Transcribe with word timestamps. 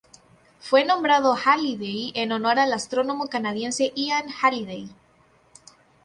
Fue 0.59 0.83
nombrado 0.83 1.35
Halliday 1.35 2.11
en 2.15 2.31
honor 2.31 2.57
al 2.57 2.73
astrónomo 2.73 3.27
canadiense 3.27 3.93
Ian 3.95 4.29
Halliday. 4.31 4.89